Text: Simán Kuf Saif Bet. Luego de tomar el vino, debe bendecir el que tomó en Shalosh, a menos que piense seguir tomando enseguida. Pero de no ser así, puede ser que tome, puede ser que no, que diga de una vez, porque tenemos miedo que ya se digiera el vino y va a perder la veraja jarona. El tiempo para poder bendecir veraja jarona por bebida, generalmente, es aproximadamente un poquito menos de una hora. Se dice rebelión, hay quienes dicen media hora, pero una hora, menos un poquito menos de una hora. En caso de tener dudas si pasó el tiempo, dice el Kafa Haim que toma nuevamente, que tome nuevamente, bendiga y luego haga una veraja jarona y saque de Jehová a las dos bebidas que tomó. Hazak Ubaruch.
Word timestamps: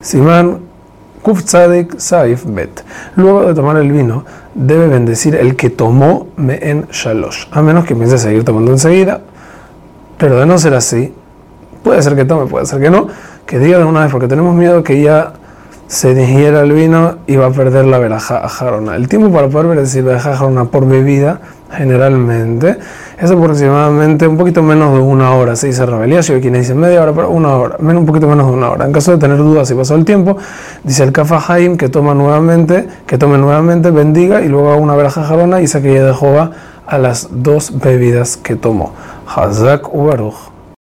Simán 0.00 0.60
Kuf 1.22 1.42
Saif 1.44 2.44
Bet. 2.46 2.84
Luego 3.16 3.48
de 3.48 3.52
tomar 3.52 3.78
el 3.78 3.90
vino, 3.90 4.24
debe 4.54 4.86
bendecir 4.86 5.34
el 5.34 5.56
que 5.56 5.70
tomó 5.70 6.28
en 6.38 6.86
Shalosh, 6.92 7.46
a 7.50 7.62
menos 7.62 7.84
que 7.84 7.96
piense 7.96 8.16
seguir 8.16 8.44
tomando 8.44 8.70
enseguida. 8.70 9.22
Pero 10.16 10.38
de 10.38 10.46
no 10.46 10.56
ser 10.56 10.74
así, 10.74 11.12
puede 11.82 12.00
ser 12.00 12.14
que 12.14 12.24
tome, 12.24 12.46
puede 12.46 12.64
ser 12.66 12.80
que 12.80 12.90
no, 12.90 13.08
que 13.44 13.58
diga 13.58 13.78
de 13.78 13.84
una 13.86 14.02
vez, 14.02 14.12
porque 14.12 14.28
tenemos 14.28 14.54
miedo 14.54 14.84
que 14.84 15.02
ya 15.02 15.32
se 15.88 16.14
digiera 16.14 16.60
el 16.60 16.72
vino 16.72 17.16
y 17.26 17.36
va 17.36 17.46
a 17.46 17.50
perder 17.50 17.86
la 17.86 17.98
veraja 17.98 18.46
jarona. 18.46 18.94
El 18.94 19.08
tiempo 19.08 19.32
para 19.32 19.48
poder 19.48 19.68
bendecir 19.68 20.04
veraja 20.04 20.36
jarona 20.36 20.66
por 20.66 20.86
bebida, 20.86 21.40
generalmente, 21.72 22.78
es 23.18 23.30
aproximadamente 23.30 24.28
un 24.28 24.36
poquito 24.36 24.62
menos 24.62 24.92
de 24.92 25.00
una 25.00 25.32
hora. 25.32 25.56
Se 25.56 25.68
dice 25.68 25.86
rebelión, 25.86 26.22
hay 26.28 26.40
quienes 26.42 26.60
dicen 26.60 26.78
media 26.78 27.02
hora, 27.02 27.14
pero 27.14 27.30
una 27.30 27.54
hora, 27.56 27.76
menos 27.80 28.00
un 28.00 28.06
poquito 28.06 28.28
menos 28.28 28.46
de 28.48 28.52
una 28.52 28.70
hora. 28.70 28.84
En 28.84 28.92
caso 28.92 29.12
de 29.12 29.18
tener 29.18 29.38
dudas 29.38 29.66
si 29.66 29.74
pasó 29.74 29.94
el 29.94 30.04
tiempo, 30.04 30.36
dice 30.84 31.04
el 31.04 31.12
Kafa 31.12 31.42
Haim 31.48 31.78
que 31.78 31.88
toma 31.88 32.12
nuevamente, 32.12 32.86
que 33.06 33.16
tome 33.16 33.38
nuevamente, 33.38 33.90
bendiga 33.90 34.42
y 34.42 34.48
luego 34.48 34.70
haga 34.70 34.80
una 34.80 34.94
veraja 34.94 35.24
jarona 35.24 35.62
y 35.62 35.66
saque 35.66 35.88
de 35.88 36.14
Jehová 36.14 36.50
a 36.86 36.98
las 36.98 37.28
dos 37.30 37.78
bebidas 37.80 38.36
que 38.36 38.56
tomó. 38.56 38.92
Hazak 39.26 39.94
Ubaruch. 39.94 40.57